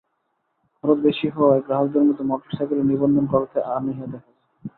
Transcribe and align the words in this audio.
খরচ 0.75 0.97
বেশি 0.99 1.27
হওয়ায় 1.29 1.63
গ্রাহকদের 1.65 2.03
মধ্যে 2.07 2.23
মোটরসাইকেলের 2.23 2.89
নিবন্ধন 2.91 3.25
করাতে 3.25 3.59
অনীহা 3.71 4.05
দেখা 4.05 4.31
যায়। 4.33 4.39